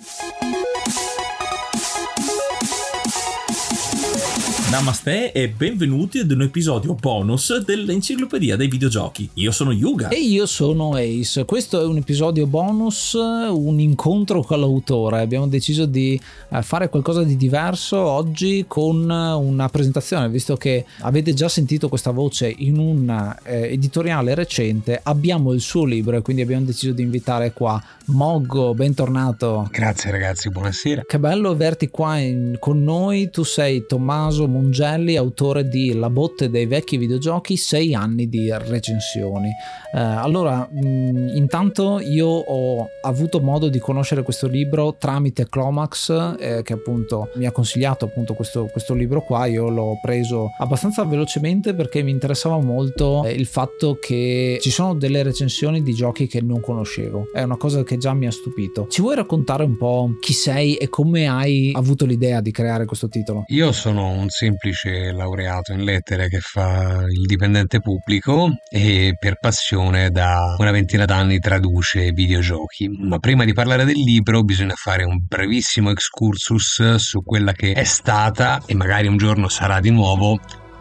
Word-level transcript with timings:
you 0.00 0.29
Namaste 4.70 5.32
e 5.32 5.48
benvenuti 5.48 6.20
ad 6.20 6.30
un 6.30 6.42
episodio 6.42 6.94
bonus 6.94 7.58
dell'enciclopedia 7.64 8.54
dei 8.54 8.68
videogiochi. 8.68 9.28
Io 9.34 9.50
sono 9.50 9.72
Yuga. 9.72 10.10
E 10.10 10.20
io 10.20 10.46
sono 10.46 10.94
Ace. 10.94 11.44
Questo 11.44 11.80
è 11.80 11.84
un 11.84 11.96
episodio 11.96 12.46
bonus, 12.46 13.14
un 13.14 13.80
incontro 13.80 14.42
con 14.42 14.60
l'autore. 14.60 15.22
Abbiamo 15.22 15.48
deciso 15.48 15.86
di 15.86 16.20
eh, 16.50 16.62
fare 16.62 16.88
qualcosa 16.88 17.24
di 17.24 17.36
diverso 17.36 17.98
oggi 17.98 18.64
con 18.68 19.10
una 19.10 19.68
presentazione, 19.68 20.28
visto 20.28 20.56
che 20.56 20.84
avete 21.00 21.34
già 21.34 21.48
sentito 21.48 21.88
questa 21.88 22.12
voce 22.12 22.54
in 22.56 22.78
un 22.78 23.36
eh, 23.42 23.72
editoriale 23.72 24.36
recente. 24.36 25.00
Abbiamo 25.02 25.52
il 25.52 25.62
suo 25.62 25.84
libro 25.84 26.16
e 26.16 26.22
quindi 26.22 26.42
abbiamo 26.42 26.64
deciso 26.64 26.92
di 26.92 27.02
invitare 27.02 27.52
qua 27.52 27.82
Moggo. 28.04 28.72
Bentornato. 28.74 29.68
Grazie 29.72 30.12
ragazzi, 30.12 30.48
buonasera. 30.48 31.02
Che 31.06 31.18
bello 31.18 31.50
averti 31.50 31.88
qua 31.88 32.18
in, 32.18 32.54
con 32.60 32.84
noi. 32.84 33.30
Tu 33.30 33.42
sei 33.42 33.84
Tommaso 33.86 34.46
Mongelli, 34.60 35.16
autore 35.16 35.66
di 35.66 35.94
La 35.94 36.10
botte 36.10 36.50
dei 36.50 36.66
vecchi 36.66 36.98
videogiochi, 36.98 37.56
6 37.56 37.94
anni 37.94 38.28
di 38.28 38.52
recensioni. 38.52 39.48
Eh, 39.92 39.98
allora, 39.98 40.68
mh, 40.70 41.32
intanto 41.34 41.98
io 41.98 42.28
ho 42.28 42.88
avuto 43.02 43.40
modo 43.40 43.68
di 43.68 43.78
conoscere 43.78 44.22
questo 44.22 44.46
libro 44.46 44.94
tramite 44.98 45.48
Clomax, 45.48 46.36
eh, 46.38 46.62
che 46.62 46.74
appunto 46.74 47.30
mi 47.36 47.46
ha 47.46 47.52
consigliato 47.52 48.04
appunto 48.04 48.34
questo, 48.34 48.66
questo, 48.66 48.94
libro 48.94 49.22
qua. 49.22 49.46
Io 49.46 49.68
l'ho 49.68 49.98
preso 50.00 50.50
abbastanza 50.58 51.04
velocemente 51.04 51.74
perché 51.74 52.02
mi 52.02 52.10
interessava 52.10 52.60
molto 52.60 53.24
eh, 53.24 53.32
il 53.32 53.46
fatto 53.46 53.98
che 54.00 54.58
ci 54.60 54.70
sono 54.70 54.94
delle 54.94 55.22
recensioni 55.22 55.82
di 55.82 55.94
giochi 55.94 56.26
che 56.26 56.40
non 56.42 56.60
conoscevo. 56.60 57.28
È 57.32 57.42
una 57.42 57.56
cosa 57.56 57.82
che 57.82 57.96
già 57.96 58.12
mi 58.12 58.26
ha 58.26 58.30
stupito. 58.30 58.86
Ci 58.88 59.00
vuoi 59.00 59.16
raccontare 59.16 59.64
un 59.64 59.76
po' 59.76 60.16
chi 60.20 60.34
sei 60.34 60.76
e 60.76 60.88
come 60.88 61.28
hai 61.28 61.72
avuto 61.74 62.04
l'idea 62.04 62.40
di 62.40 62.50
creare 62.50 62.84
questo 62.84 63.08
titolo? 63.08 63.44
Io 63.48 63.72
sono 63.72 64.10
un 64.10 64.28
semplice 64.50 65.12
laureato 65.12 65.72
in 65.72 65.84
lettere 65.84 66.28
che 66.28 66.40
fa 66.40 67.04
il 67.08 67.24
dipendente 67.24 67.80
pubblico 67.80 68.50
e 68.68 69.14
per 69.18 69.38
passione 69.38 70.10
da 70.10 70.56
una 70.58 70.72
ventina 70.72 71.04
d'anni 71.04 71.38
traduce 71.38 72.10
videogiochi. 72.10 72.88
Ma 72.88 73.18
prima 73.18 73.44
di 73.44 73.52
parlare 73.52 73.84
del 73.84 73.98
libro 73.98 74.42
bisogna 74.42 74.74
fare 74.74 75.04
un 75.04 75.18
brevissimo 75.24 75.90
excursus 75.90 76.96
su 76.96 77.22
quella 77.22 77.52
che 77.52 77.72
è 77.72 77.84
stata 77.84 78.60
e 78.66 78.74
magari 78.74 79.06
un 79.06 79.16
giorno 79.16 79.48
sarà 79.48 79.78
di 79.78 79.90
nuovo 79.90 80.38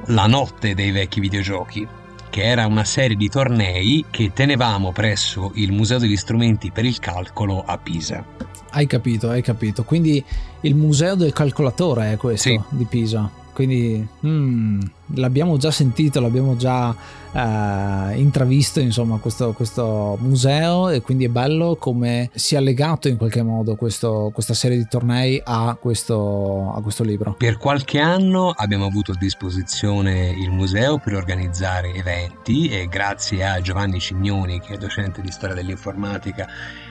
la 0.08 0.26
notte 0.26 0.74
dei 0.74 0.92
vecchi 0.92 1.20
videogiochi 1.20 1.88
che 2.30 2.44
era 2.44 2.66
una 2.68 2.84
serie 2.84 3.16
di 3.16 3.28
tornei 3.28 4.06
che 4.10 4.32
tenevamo 4.34 4.92
presso 4.92 5.52
il 5.56 5.72
Museo 5.72 5.98
degli 5.98 6.16
Strumenti 6.16 6.72
per 6.72 6.86
il 6.86 7.00
Calcolo 7.00 7.64
a 7.64 7.78
Pisa. 7.78 8.24
Hai 8.72 8.86
capito, 8.86 9.30
hai 9.30 9.42
capito. 9.42 9.84
Quindi 9.84 10.24
il 10.62 10.76
Museo 10.76 11.16
del 11.16 11.34
Calcolatore 11.34 12.14
è 12.14 12.18
questo 12.18 12.50
sì. 12.50 12.60
di 12.70 12.86
Pisa. 12.86 13.40
Quindi 13.54 14.08
hmm, 14.26 14.80
l'abbiamo 15.16 15.58
già 15.58 15.72
sentito, 15.72 16.20
l'abbiamo 16.20 16.56
già 16.56 16.96
eh, 17.32 18.20
intravisto, 18.20 18.80
insomma, 18.80 19.18
questo, 19.18 19.54
questo, 19.54 20.18
museo 20.22 20.90
e 20.90 21.02
quindi 21.02 21.26
è 21.26 21.30
bello 21.30 21.76
come 21.80 22.30
sia 22.34 22.60
legato 22.60 23.08
in 23.08 23.18
qualche 23.18 23.44
modo 23.44 23.76
questo, 23.76 24.32
questa 24.34 24.54
serie 24.54 24.78
di 24.78 24.88
tornei 24.88 25.42
a 25.44 25.78
questo, 25.80 26.74
a 26.76 26.82
questo 26.82 27.04
libro. 27.04 27.36
Per 27.38 27.58
qualche 27.58 28.00
anno 28.00 28.50
abbiamo 28.50 28.86
avuto 28.86 29.12
a 29.12 29.16
disposizione 29.18 30.30
il 30.30 30.52
museo 30.52 30.98
per 30.98 31.16
organizzare 31.16 31.94
eventi 31.94 32.70
e 32.70 32.88
grazie 32.88 33.46
a 33.46 33.62
Giovanni 33.62 34.00
Cignoni, 34.00 34.60
che 34.60 34.74
è 34.74 34.78
docente 34.78 35.22
di 35.22 35.32
storia 35.32 35.56
dell'informatica 35.56 36.48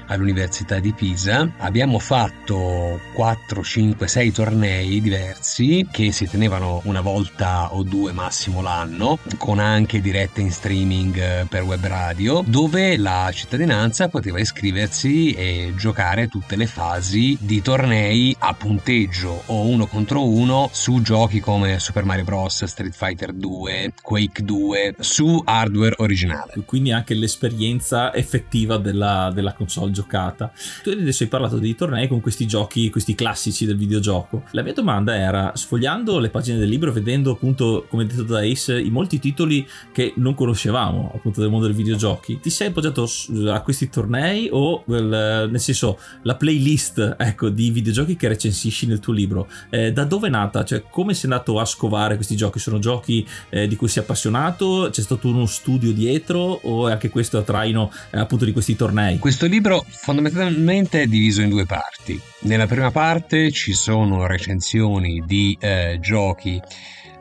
all'Università 0.09 0.79
di 0.79 0.93
Pisa. 0.93 1.51
Abbiamo 1.59 1.99
fatto 1.99 3.01
4, 3.15 3.63
5, 3.63 4.07
6 4.09 4.33
tornei 4.33 5.01
diversi 5.01 5.87
che 5.91 6.13
si 6.13 6.29
tenevano 6.29 6.81
una 6.85 7.01
volta 7.01 7.75
o 7.75 7.83
due 7.83 8.13
massimo 8.13 8.61
l'anno, 8.61 9.19
con 9.37 9.59
anche 9.59 10.01
dirette 10.01 10.41
in 10.41 10.51
streaming 10.51 11.17
eh, 11.17 11.47
per 11.49 11.63
web 11.63 11.85
radio, 11.87 12.43
dove 12.47 12.97
la 12.97 13.31
cittadinanza 13.33 14.09
poteva 14.09 14.39
iscriversi 14.39 15.33
e 15.33 15.73
giocare 15.77 16.29
tutte 16.29 16.57
le 16.57 16.67
fasi 16.67 17.37
di 17.41 17.63
tornei 17.63 18.35
a 18.39 18.55
punteggio 18.55 19.43
o 19.47 19.67
uno 19.67 19.87
contro 19.87 20.27
uno 20.27 20.69
su 20.73 21.01
giochi 21.03 21.41
come 21.41 21.79
Super 21.79 22.05
Mario 22.05 22.25
Bros, 22.25 22.65
Street 22.65 22.95
Fighter 22.95 23.33
2, 23.33 23.93
Quake 24.03 24.43
2, 24.43 24.95
su 24.99 25.41
hardware 25.45 25.95
originale. 25.99 26.53
Quindi 26.65 26.93
anche 26.93 27.15
l'esperienza 27.15 28.15
effettiva 28.15 28.77
della, 28.79 29.31
della 29.33 29.53
console 29.53 29.93
giocata. 29.99 30.53
Tu 30.83 30.91
adesso 30.91 31.23
hai 31.25 31.29
parlato 31.29 31.59
dei 31.59 31.75
tornei 31.75 32.09
con 32.09 32.21
questi 32.21 32.47
giochi, 32.47 32.91
questi 32.91 33.15
classici 33.15 33.67
del 33.67 33.77
videogioco. 33.77 34.45
La 34.53 34.63
mia 34.63 34.73
domanda 34.73 35.17
era, 35.17 35.53
sfogliando 35.55 36.19
le 36.19 36.31
pagine 36.31 36.59
del 36.59 36.69
libro, 36.69 36.93
vedendo 36.93 37.33
appunto, 37.33 37.87
come 37.89 38.07
detto 38.07 38.23
da 38.23 38.41
Ace, 38.41 38.79
i 38.81 38.91
molti 38.91 39.19
titoli 39.19 39.67
che 39.93 40.13
non 40.17 40.35
conoscevamo 40.35 41.13
appunto 41.15 41.41
del 41.41 41.51
mondo 41.51 41.67
dei 41.67 41.75
videogiochi, 41.75 42.39
ti 42.41 42.51
sei 42.51 42.69
appoggiato 42.69 43.09
a 43.49 43.61
questi 43.63 43.89
tornei 43.89 44.49
o 44.53 44.85
nel 44.87 45.51
senso 45.57 45.99
la 46.23 46.37
playlist 46.37 47.17
ecco, 47.19 47.49
di 47.49 47.71
videogiochi 47.71 48.17
che 48.17 48.29
recensisci 48.29 48.87
nel 48.87 49.01
tuo 49.01 49.13
libro? 49.13 49.49
Eh, 49.71 49.93
da 49.93 50.05
dove 50.05 50.29
è 50.29 50.31
nata? 50.31 50.65
Cioè 50.65 50.85
come 50.89 51.15
sei 51.15 51.31
andato 51.31 51.59
a 51.59 51.65
scovare 51.65 52.17
questi 52.17 52.37
giochi? 52.37 52.59
Sono 52.59 52.79
giochi 52.79 53.27
eh, 53.49 53.67
di 53.67 53.77
cui 53.77 53.89
sei 53.89 54.03
appassionato? 54.03 54.89
C'è 54.91 55.03
stato 55.03 55.29
uno 55.29 55.47
studio 55.47 55.93
dietro 55.93 56.61
o 56.63 56.89
è 56.89 56.93
anche 56.93 57.09
questo 57.09 57.39
a 57.39 57.43
traino 57.43 57.91
eh, 58.11 58.19
appunto 58.19 58.45
di 58.45 58.53
questi 58.53 58.77
tornei? 58.77 59.19
Questo 59.19 59.47
libro 59.47 59.85
fondamentalmente 59.91 61.03
è 61.03 61.07
diviso 61.07 61.43
in 61.43 61.49
due 61.49 61.67
parti. 61.67 62.21
Nella 62.41 62.67
prima 62.67 62.91
parte 62.91 63.51
ci 63.51 63.73
sono 63.73 64.27
recensioni 64.27 65.23
di 65.27 65.57
eh, 65.61 65.99
giochi, 66.01 66.61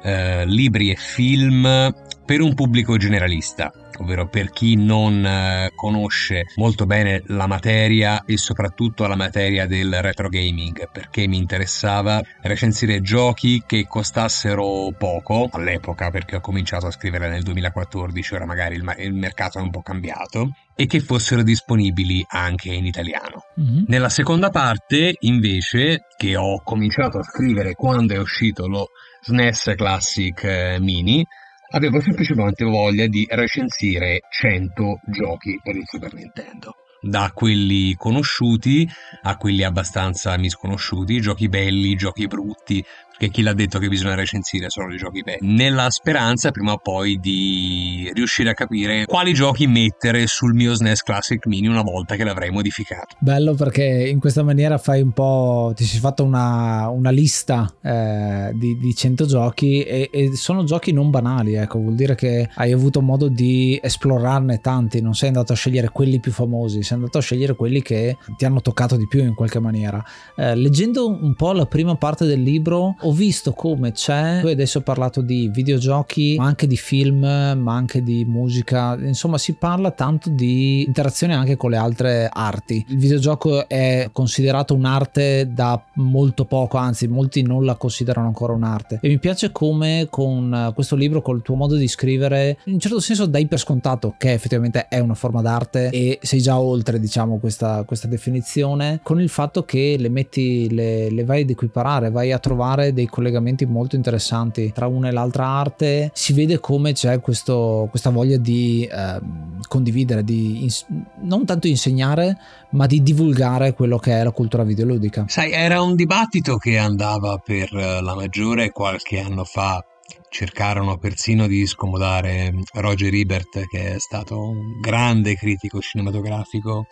eh, 0.04 0.46
libri 0.46 0.92
e 0.92 0.96
film 0.96 1.94
per 2.28 2.42
un 2.42 2.54
pubblico 2.56 2.98
generalista, 2.98 3.72
ovvero 4.00 4.28
per 4.28 4.50
chi 4.50 4.76
non 4.76 5.26
eh, 5.26 5.72
conosce 5.74 6.48
molto 6.58 6.86
bene 6.86 7.24
la 7.28 7.48
materia 7.48 8.26
e 8.26 8.38
soprattutto 8.38 9.08
la 9.08 9.16
materia 9.16 9.66
del 9.66 10.02
retro 10.02 10.28
gaming, 10.28 10.90
perché 10.92 11.26
mi 11.26 11.38
interessava 11.38 12.22
recensire 12.42 13.00
giochi 13.00 13.64
che 13.66 13.86
costassero 13.88 14.94
poco 14.98 15.48
all'epoca, 15.50 16.12
perché 16.12 16.36
ho 16.36 16.42
cominciato 16.42 16.88
a 16.88 16.92
scrivere 16.92 17.30
nel 17.30 17.44
2014, 17.44 18.34
ora 18.34 18.46
magari 18.46 18.76
il, 18.76 18.96
il 18.98 19.14
mercato 19.14 19.60
è 19.60 19.62
un 19.62 19.70
po' 19.70 19.82
cambiato, 19.82 20.50
e 20.76 20.86
che 20.86 21.00
fossero 21.00 21.44
disponibili 21.44 22.26
anche 22.28 22.74
in 22.74 22.86
italiano. 22.86 23.46
Mm-hmm. 23.58 23.84
Nella 23.88 24.10
seconda 24.10 24.50
parte, 24.50 25.16
invece, 25.22 26.08
che 26.18 26.36
ho 26.36 26.62
cominciato 26.62 27.20
a 27.20 27.24
scrivere 27.24 27.74
quando 27.74 28.14
è 28.14 28.20
uscito 28.20 28.68
lo 28.68 28.90
SNES 29.22 29.76
Classic 29.78 30.44
eh, 30.44 30.78
Mini, 30.82 31.26
avevo 31.70 32.00
semplicemente 32.00 32.64
voglia 32.64 33.08
di 33.08 33.26
recensire 33.30 34.22
100 34.30 35.00
giochi 35.06 35.60
per 35.62 35.76
il 35.76 35.86
Super 35.86 36.14
Nintendo. 36.14 36.76
Da 37.00 37.32
quelli 37.34 37.94
conosciuti 37.96 38.90
a 39.22 39.38
quelli 39.38 39.64
abbastanza 39.64 40.36
misconosciuti, 40.38 41.22
giochi 41.22 41.48
belli, 41.48 41.96
giochi 41.96 42.26
brutti, 42.26 42.84
che 43.18 43.30
chi 43.30 43.42
l'ha 43.42 43.54
detto 43.54 43.80
che 43.80 43.88
bisogna 43.88 44.16
recensire 44.16 44.70
solo 44.70 44.94
i 44.94 44.98
giochi 44.98 45.22
belli, 45.22 45.54
nella 45.54 45.90
speranza 45.90 46.52
prima 46.52 46.74
o 46.74 46.78
poi 46.78 47.20
di 47.20 48.10
riuscire 48.14 48.52
a 48.52 48.54
capire 48.54 49.06
quali 49.06 49.34
giochi 49.34 49.68
mettere 49.68 50.28
sul 50.28 50.54
mio 50.54 50.74
SNES 50.74 51.02
Classic 51.04 51.46
Mini 51.48 51.68
una 51.68 51.82
volta 51.82 52.16
che 52.16 52.24
l'avrei 52.24 52.52
modificato. 52.52 53.16
Bello 53.20 53.56
perché 53.56 53.84
in 53.84 54.20
questa 54.20 54.44
maniera 54.44 54.78
fai 54.78 55.02
un 55.02 55.12
po', 55.12 55.74
ti 55.76 55.84
sei 55.84 56.00
fatto 56.00 56.24
una, 56.24 56.90
una 56.90 57.10
lista 57.10 57.72
eh, 57.82 58.52
di, 58.54 58.78
di 58.78 58.96
100 58.96 59.26
giochi 59.26 59.82
e, 59.82 60.10
e, 60.12 60.36
sono 60.36 60.64
giochi 60.64 60.92
non 60.92 61.10
banali, 61.10 61.56
ecco, 61.56 61.80
vuol 61.80 61.96
dire 61.96 62.16
che 62.16 62.50
hai 62.56 62.72
avuto 62.72 63.02
modo 63.02 63.28
di 63.28 63.80
esplorarne 63.82 64.60
tanti, 64.60 65.02
non 65.02 65.14
sei 65.14 65.30
andato 65.30 65.54
a 65.54 65.56
scegliere 65.56 65.90
quelli 65.90 66.20
più 66.20 66.32
famosi, 66.32 66.84
sei 66.84 66.98
andato 66.98 67.18
a 67.18 67.22
scegliere 67.22 67.56
quelli 67.56 67.82
che 67.82 68.18
ti 68.38 68.46
hanno 68.46 68.62
toccato 68.62 68.96
di 68.96 69.08
più 69.08 69.24
in 69.24 69.34
qualche 69.34 69.60
maniera. 69.60 70.04
Eh, 70.36 70.56
leggendo 70.56 71.08
un 71.08 71.34
po' 71.36 71.54
la 71.54 71.66
prima 71.66 71.96
parte 71.96 72.26
del 72.26 72.42
libro 72.42 72.96
ho 73.08 73.12
visto 73.14 73.54
come 73.54 73.94
c'è, 73.94 74.42
tu 74.42 74.48
adesso 74.48 74.80
hai 74.80 74.84
parlato 74.84 75.22
di 75.22 75.48
videogiochi, 75.48 76.36
ma 76.38 76.46
anche 76.46 76.68
di 76.68 76.76
film, 76.76 77.20
ma 77.20 77.74
anche 77.74 78.04
di 78.04 78.26
musica, 78.26 78.98
insomma 79.00 79.38
si 79.38 79.54
parla 79.54 79.92
tanto 79.92 80.30
di 80.30 80.84
interazione 80.86 81.34
anche 81.34 81.56
con 81.56 81.70
le 81.70 81.78
altre 81.78 82.30
arti. 82.32 82.86
Il 82.90 82.98
videogioco 82.98 83.70
è 83.70 84.10
considerato 84.12 84.76
un'arte 84.76 85.50
da 85.54 85.82
molto 85.94 86.44
poco, 86.44 86.76
anzi 86.76 87.08
molti 87.08 87.44
non 87.44 87.64
la 87.64 87.76
considerano 87.76 88.28
ancora 88.28 88.52
un'arte. 88.52 89.00
E 89.02 89.08
mi 89.08 89.20
piace 89.20 89.54
come 89.54 90.08
con 90.10 90.74
questo 90.76 90.98
libro, 90.98 91.22
col 91.22 91.42
tuo 91.42 91.56
modo 91.56 91.76
di 91.76 91.88
scrivere, 91.88 92.58
in 92.66 92.74
un 92.74 92.80
certo 92.80 93.00
senso 93.00 93.26
dai 93.26 93.48
per 93.48 93.60
scontato 93.60 94.16
che 94.18 94.34
effettivamente 94.34 94.90
è 94.90 95.00
una 95.00 95.16
forma 95.16 95.42
d'arte 95.42 95.92
e 95.92 96.20
sei 96.22 96.42
già 96.42 96.60
oltre 96.60 97.00
diciamo 97.00 97.38
questa, 97.38 97.84
questa 97.86 98.08
definizione 98.08 99.00
con 99.02 99.22
il 99.22 99.30
fatto 99.30 99.64
che 99.64 99.96
le 99.98 100.10
metti, 100.10 100.70
le, 100.74 101.10
le 101.10 101.24
vai 101.24 101.44
ad 101.44 101.50
equiparare, 101.50 102.12
vai 102.12 102.34
a 102.34 102.40
trovare 102.40 102.96
dei 102.98 103.06
collegamenti 103.06 103.66
molto 103.66 103.96
interessanti 103.96 104.72
tra 104.74 104.88
una 104.88 105.10
e 105.10 105.12
l'altra 105.12 105.46
arte, 105.46 106.10
si 106.16 106.34
vede 106.34 106.60
come 106.60 106.94
c'è 106.94 107.20
questo, 107.20 107.86
questa 107.92 108.10
voglia 108.10 108.38
di 108.38 108.90
eh, 108.92 109.20
condividere, 109.68 110.24
di 110.24 110.64
ins- 110.64 110.86
non 111.22 111.46
tanto 111.46 111.68
insegnare, 111.68 112.36
ma 112.72 112.88
di 112.88 113.04
divulgare 113.04 113.74
quello 113.74 114.00
che 114.00 114.14
è 114.14 114.24
la 114.24 114.32
cultura 114.32 114.64
videoludica. 114.64 115.26
Sai, 115.28 115.52
era 115.52 115.82
un 115.82 115.96
dibattito 115.96 116.58
che 116.58 116.80
andava 116.80 117.38
per 117.38 117.70
eh, 117.76 118.02
la 118.02 118.16
maggiore 118.16 118.72
qualche 118.72 119.20
anno 119.20 119.44
fa 119.44 119.84
cercarono 120.30 120.98
persino 120.98 121.46
di 121.46 121.68
scomodare 121.68 122.52
Roger 122.74 123.14
Ebert, 123.14 123.68
che 123.68 123.94
è 123.94 124.00
stato 124.00 124.40
un 124.40 124.80
grande 124.82 125.36
critico 125.36 125.80
cinematografico 125.80 126.88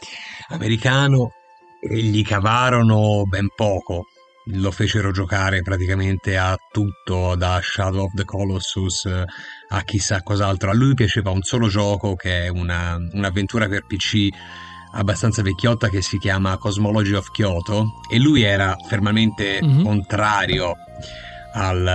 americano, 0.50 1.32
e 1.82 1.98
gli 1.98 2.24
cavarono 2.24 3.24
ben 3.26 3.48
poco 3.56 4.06
lo 4.46 4.72
fecero 4.72 5.12
giocare 5.12 5.62
praticamente 5.62 6.38
a 6.38 6.58
tutto, 6.72 7.36
da 7.36 7.60
Shadow 7.62 8.06
of 8.06 8.14
the 8.14 8.26
Colossus 8.26 9.06
a 9.06 9.82
chissà 9.84 10.22
cos'altro. 10.22 10.70
A 10.70 10.74
lui 10.74 10.94
piaceva 10.94 11.32
un 11.32 11.42
solo 11.42 11.68
gioco 11.68 12.16
che 12.16 12.46
è 12.46 12.48
una, 12.48 12.98
un'avventura 13.12 13.68
per 13.68 13.86
PC 13.86 14.28
abbastanza 14.94 15.42
vecchiotta 15.42 15.90
che 15.90 16.02
si 16.02 16.18
chiama 16.18 16.58
Cosmology 16.58 17.14
of 17.14 17.32
Kyoto 17.32 18.02
e 18.10 18.18
lui 18.18 18.44
era 18.44 18.76
fermamente 18.88 19.60
mm-hmm. 19.62 19.84
contrario 19.84 20.74
al, 21.54 21.88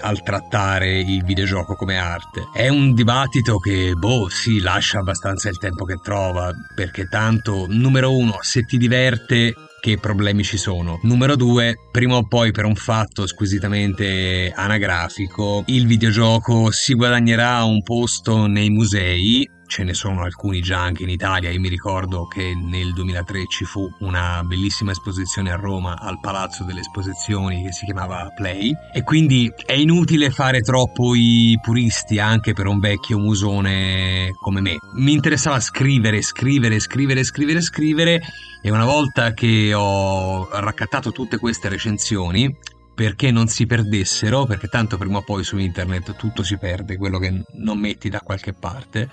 al, 0.00 0.22
trattare 0.22 0.98
il 0.98 1.22
videogioco 1.22 1.74
come 1.74 1.98
arte. 1.98 2.48
È 2.52 2.68
un 2.68 2.94
dibattito 2.94 3.58
che, 3.58 3.92
boh, 3.94 4.28
sì, 4.28 4.60
lascia 4.60 5.00
abbastanza 5.00 5.50
il 5.50 5.58
tempo 5.58 5.84
che 5.84 5.96
trova, 6.02 6.50
perché 6.74 7.06
tanto, 7.06 7.66
numero 7.68 8.16
uno, 8.16 8.38
se 8.40 8.62
ti 8.62 8.78
diverte 8.78 9.54
che 9.84 9.98
problemi 9.98 10.42
ci 10.42 10.56
sono. 10.56 10.98
Numero 11.02 11.36
due, 11.36 11.76
prima 11.90 12.16
o 12.16 12.26
poi 12.26 12.52
per 12.52 12.64
un 12.64 12.74
fatto 12.74 13.26
squisitamente 13.26 14.50
anagrafico, 14.56 15.62
il 15.66 15.86
videogioco 15.86 16.70
si 16.70 16.94
guadagnerà 16.94 17.62
un 17.64 17.82
posto 17.82 18.46
nei 18.46 18.70
musei 18.70 19.46
ce 19.66 19.84
ne 19.84 19.94
sono 19.94 20.22
alcuni 20.22 20.60
già 20.60 20.80
anche 20.80 21.02
in 21.02 21.08
Italia. 21.08 21.50
Io 21.50 21.60
mi 21.60 21.68
ricordo 21.68 22.26
che 22.26 22.54
nel 22.54 22.92
2003 22.92 23.46
ci 23.48 23.64
fu 23.64 23.88
una 24.00 24.42
bellissima 24.44 24.90
esposizione 24.90 25.50
a 25.50 25.56
Roma 25.56 25.98
al 25.98 26.20
Palazzo 26.20 26.64
delle 26.64 26.80
Esposizioni 26.80 27.62
che 27.64 27.72
si 27.72 27.84
chiamava 27.84 28.30
Play 28.34 28.72
e 28.92 29.02
quindi 29.02 29.52
è 29.64 29.72
inutile 29.72 30.30
fare 30.30 30.60
troppo 30.60 31.14
i 31.14 31.58
puristi 31.62 32.18
anche 32.18 32.52
per 32.52 32.66
un 32.66 32.78
vecchio 32.78 33.18
musone 33.18 34.30
come 34.40 34.60
me. 34.60 34.76
Mi 34.94 35.12
interessava 35.12 35.60
scrivere, 35.60 36.22
scrivere, 36.22 36.78
scrivere, 36.78 37.24
scrivere, 37.24 37.60
scrivere 37.60 38.22
e 38.62 38.70
una 38.70 38.84
volta 38.84 39.32
che 39.32 39.74
ho 39.74 40.48
raccattato 40.50 41.12
tutte 41.12 41.38
queste 41.38 41.68
recensioni 41.68 42.72
perché 42.94 43.30
non 43.30 43.48
si 43.48 43.66
perdessero, 43.66 44.46
perché 44.46 44.68
tanto 44.68 44.96
prima 44.96 45.18
o 45.18 45.22
poi 45.22 45.42
su 45.42 45.58
internet 45.58 46.16
tutto 46.16 46.42
si 46.42 46.56
perde, 46.56 46.96
quello 46.96 47.18
che 47.18 47.42
non 47.54 47.78
metti 47.78 48.08
da 48.08 48.20
qualche 48.20 48.52
parte, 48.52 49.10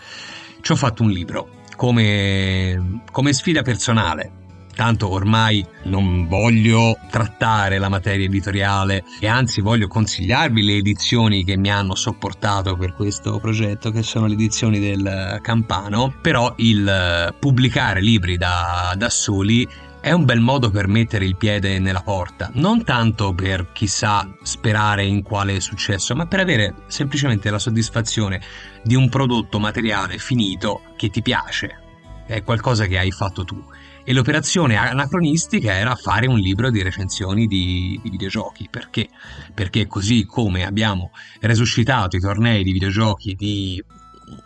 ci 0.62 0.72
ho 0.72 0.76
fatto 0.76 1.04
un 1.04 1.10
libro 1.10 1.62
come, 1.76 3.02
come 3.12 3.34
sfida 3.34 3.64
personale. 3.64 4.40
Tanto 4.74 5.10
ormai 5.10 5.66
non 5.84 6.28
voglio 6.28 6.98
trattare 7.10 7.78
la 7.78 7.90
materia 7.90 8.26
editoriale 8.26 9.04
e 9.20 9.28
anzi 9.28 9.60
voglio 9.60 9.88
consigliarvi 9.88 10.64
le 10.64 10.78
edizioni 10.78 11.44
che 11.44 11.58
mi 11.58 11.70
hanno 11.70 11.94
sopportato 11.94 12.78
per 12.78 12.94
questo 12.94 13.38
progetto, 13.40 13.92
che 13.92 14.02
sono 14.02 14.28
le 14.28 14.34
edizioni 14.34 14.80
del 14.80 15.40
Campano, 15.42 16.16
però 16.22 16.54
il 16.58 17.36
pubblicare 17.38 18.00
libri 18.00 18.38
da, 18.38 18.94
da 18.96 19.10
soli 19.10 19.68
è 20.02 20.12
un 20.12 20.26
bel 20.26 20.40
modo 20.40 20.72
per 20.72 20.88
mettere 20.88 21.26
il 21.26 21.36
piede 21.36 21.78
nella 21.78 22.02
porta, 22.02 22.50
non 22.56 22.84
tanto 22.84 23.34
per 23.34 23.72
chissà 23.72 24.28
sperare 24.42 25.06
in 25.06 25.22
quale 25.22 25.60
successo, 25.60 26.16
ma 26.16 26.26
per 26.26 26.40
avere 26.40 26.74
semplicemente 26.88 27.52
la 27.52 27.60
soddisfazione 27.60 28.42
di 28.84 28.96
un 28.96 29.10
prodotto 29.10 29.60
materiale 29.60 30.18
finito 30.18 30.82
che 30.98 31.10
ti 31.10 31.22
piace, 31.22 31.78
è 32.26 32.42
qualcosa 32.42 32.88
che 32.88 32.98
hai 32.98 33.12
fatto 33.12 33.44
tu. 33.44 33.64
E 34.04 34.14
l'operazione 34.14 34.76
anacronistica 34.76 35.74
era 35.74 35.94
fare 35.94 36.26
un 36.26 36.40
libro 36.40 36.72
di 36.72 36.82
recensioni 36.82 37.46
di, 37.46 38.00
di 38.02 38.10
videogiochi. 38.10 38.68
Perché? 38.72 39.08
Perché 39.54 39.86
così 39.86 40.26
come 40.26 40.66
abbiamo 40.66 41.12
resuscitato 41.42 42.16
i 42.16 42.20
tornei 42.20 42.64
di 42.64 42.72
videogiochi 42.72 43.36
di 43.36 43.84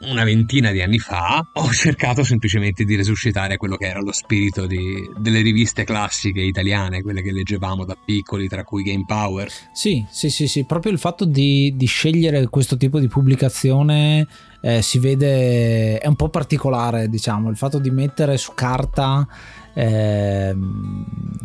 una 0.02 0.24
ventina 0.24 0.72
di 0.72 0.82
anni 0.82 1.00
fa 1.00 1.48
ho 1.54 1.72
cercato 1.72 2.24
semplicemente 2.24 2.84
di 2.84 2.96
resuscitare 2.96 3.58
quello 3.58 3.78
che 3.78 3.86
era 3.86 4.02
lo 4.02 4.12
spirito 4.12 4.66
di, 4.66 5.10
delle 5.18 5.42
riviste 5.42 5.84
classiche 5.84 6.42
italiane, 6.42 7.02
quelle 7.02 7.22
che 7.22 7.32
leggevamo 7.32 7.86
da 7.86 7.96
piccoli, 7.96 8.48
tra 8.48 8.64
cui 8.64 8.84
Game 8.84 9.06
Power. 9.06 9.50
Sì, 9.74 10.06
sì, 10.10 10.30
sì, 10.30 10.48
sì. 10.48 10.66
proprio 10.66 10.92
il 10.92 11.00
fatto 11.00 11.26
di, 11.26 11.74
di 11.76 11.86
scegliere 11.86 12.48
questo 12.48 12.78
tipo 12.78 13.00
di 13.00 13.08
pubblicazione 13.08 14.28
eh, 14.62 14.82
si 14.82 15.00
vede, 15.00 16.00
è 16.00 16.08
un 16.08 16.16
po' 16.16 16.30
particolare, 16.30 17.08
diciamo, 17.08 17.50
il 17.50 17.58
fatto 17.58 17.78
di 17.80 17.92
mettere 17.92 18.38
su 18.38 18.54
carta 18.56 19.28
eh, 19.74 20.56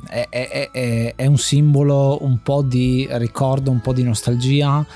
è, 0.09 0.29
è, 0.31 0.71
è, 0.71 1.15
è 1.17 1.27
un 1.27 1.37
simbolo 1.39 2.19
un 2.23 2.41
po' 2.43 2.63
di 2.63 3.07
ricordo, 3.11 3.71
un 3.71 3.81
po' 3.81 3.93
di 3.93 4.03
nostalgia 4.03 4.87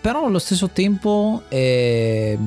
però 0.00 0.26
allo 0.26 0.38
stesso 0.38 0.68
tempo 0.70 1.42
eh, 1.48 2.38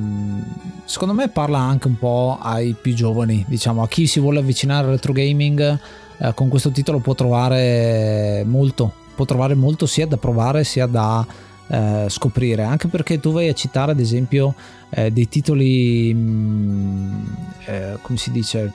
secondo 0.84 1.14
me 1.14 1.28
parla 1.28 1.58
anche 1.58 1.86
un 1.86 1.98
po' 1.98 2.38
ai 2.40 2.74
più 2.80 2.94
giovani 2.94 3.44
diciamo 3.48 3.82
a 3.82 3.88
chi 3.88 4.06
si 4.06 4.20
vuole 4.20 4.40
avvicinare 4.40 4.86
al 4.86 4.92
retro 4.92 5.12
gaming 5.12 5.78
eh, 6.18 6.34
con 6.34 6.48
questo 6.48 6.70
titolo 6.70 6.98
può 6.98 7.14
trovare 7.14 8.44
molto 8.46 8.92
può 9.14 9.24
trovare 9.24 9.54
molto 9.54 9.86
sia 9.86 10.06
da 10.06 10.16
provare 10.16 10.64
sia 10.64 10.86
da 10.86 11.26
eh, 11.70 12.06
scoprire. 12.08 12.62
Anche 12.62 12.88
perché 12.88 13.20
tu 13.20 13.32
vai 13.32 13.48
a 13.48 13.52
citare 13.52 13.92
ad 13.92 14.00
esempio 14.00 14.54
eh, 14.90 15.10
dei 15.10 15.28
titoli 15.28 16.12
mh, 16.12 16.18
mm, 16.18 17.22
eh, 17.66 17.98
come 18.00 18.18
si 18.18 18.30
dice 18.30 18.72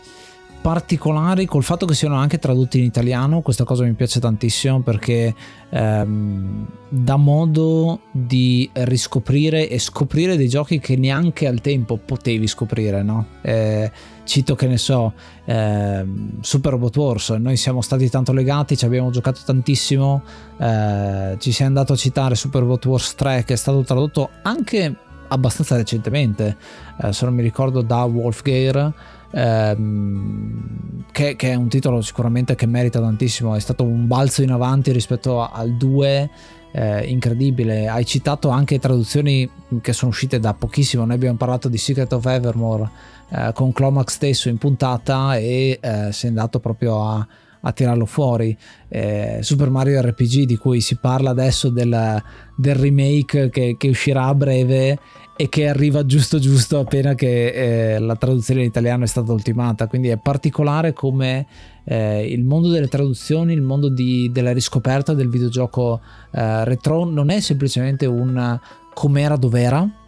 particolari 0.66 1.46
col 1.46 1.62
fatto 1.62 1.86
che 1.86 1.94
siano 1.94 2.16
anche 2.16 2.40
tradotti 2.40 2.80
in 2.80 2.86
italiano, 2.86 3.42
questa 3.42 3.64
cosa 3.66 3.84
mi 3.84 3.94
piace 3.94 4.20
tantissimo 4.20 4.82
perché 4.82 5.32
ehm, 5.70 6.68
dà 6.90 7.18
modo 7.18 8.00
di 8.12 8.68
riscoprire 8.74 9.70
e 9.70 9.78
scoprire 9.78 10.36
dei 10.36 10.50
giochi 10.50 10.80
che 10.80 10.96
neanche 10.96 11.46
al 11.46 11.62
tempo 11.62 11.98
potevi 11.98 12.48
scoprire, 12.48 13.04
no? 13.04 13.28
Eh, 13.44 13.92
cito 14.24 14.56
che 14.56 14.66
ne 14.66 14.80
so, 14.80 15.14
eh, 15.46 16.04
Super 16.42 16.72
Robot 16.72 16.98
Wars, 16.98 17.30
noi 17.30 17.58
siamo 17.58 17.82
stati 17.82 18.10
tanto 18.10 18.34
legati, 18.34 18.76
ci 18.76 18.86
abbiamo 18.86 19.12
giocato 19.12 19.42
tantissimo, 19.46 20.24
eh, 20.58 21.36
ci 21.38 21.62
è 21.62 21.64
andato 21.64 21.94
a 21.94 21.96
citare 21.96 22.34
Super 22.34 22.62
Robot 22.62 22.86
Wars 22.88 23.14
3 23.14 23.44
che 23.46 23.54
è 23.54 23.58
stato 23.58 23.84
tradotto 23.84 24.32
anche 24.42 24.96
abbastanza 25.28 25.76
recentemente, 25.76 26.58
eh, 27.02 27.14
se 27.14 27.26
non 27.26 27.34
mi 27.34 27.42
ricordo 27.42 27.82
da 27.82 28.04
Wolfgear 28.04 28.94
ehm, 29.32 31.06
che, 31.12 31.36
che, 31.36 31.52
è 31.52 31.56
un 31.56 31.68
titolo 31.68 32.02
sicuramente 32.02 32.56
che 32.56 32.66
merita 32.66 33.00
tantissimo, 33.00 33.56
è 33.56 33.60
stato 33.60 33.84
un 33.84 34.08
balzo 34.08 34.42
in 34.42 34.52
avanti 34.52 34.92
rispetto 34.92 35.48
al 35.48 35.76
2. 35.76 36.30
Eh, 36.78 37.06
incredibile, 37.06 37.88
hai 37.88 38.06
citato 38.06 38.50
anche 38.50 38.80
traduzioni 38.80 39.50
che 39.80 39.94
sono 39.94 40.12
uscite 40.12 40.42
da 40.42 40.54
pochissimo. 40.54 41.06
Noi 41.06 41.16
abbiamo 41.16 41.38
parlato 41.38 41.70
di 41.70 41.78
Secret 41.78 42.12
of 42.12 42.26
Evermore 42.26 42.90
eh, 43.30 43.52
con 43.54 43.72
Clomax 43.72 44.12
stesso 44.12 44.50
in 44.50 44.58
puntata 44.58 45.38
e 45.38 45.80
eh, 45.82 46.12
sei 46.12 46.30
andato 46.30 46.60
proprio 46.60 47.02
a, 47.02 47.26
a 47.66 47.72
tirarlo 47.72 48.06
fuori. 48.06 48.56
Eh, 48.88 49.40
Super 49.42 49.70
Mario 49.70 50.02
RPG 50.02 50.44
di 50.44 50.56
cui 50.56 50.82
si 50.82 50.98
parla 50.98 51.32
adesso 51.32 51.70
del, 51.70 52.22
del 52.56 52.76
remake 52.76 53.50
che, 53.50 53.76
che, 53.78 53.90
uscirà 53.90 54.26
a 54.26 54.36
breve 54.36 55.00
e 55.36 55.50
che 55.50 55.68
arriva 55.68 56.06
giusto 56.06 56.40
giusto 56.40 56.80
appena 56.80 57.14
che 57.14 57.96
eh, 57.96 58.00
la 58.00 58.16
traduzione 58.16 58.62
in 58.62 58.68
italiano 58.68 59.04
è 59.04 59.08
stata 59.08 59.34
ultimata 59.34 59.88
quindi 59.88 60.08
è 60.08 60.18
particolare 60.18 60.94
come 60.94 61.46
eh, 61.84 62.26
il 62.26 62.46
mondo 62.46 62.70
delle 62.70 62.88
traduzioni 62.88 63.52
il 63.52 63.62
mondo 63.62 63.90
di, 63.90 64.30
della 64.32 64.54
riscoperta 64.54 65.14
del 65.14 65.28
videogioco 65.28 66.00
eh, 66.32 66.64
retro 66.64 67.04
non 67.04 67.32
è 67.32 67.42
semplicemente 67.42 68.06
un 68.06 68.58
com'era 68.94 69.36
dov'era 69.36 70.05